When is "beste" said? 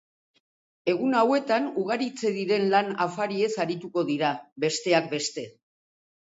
5.15-5.47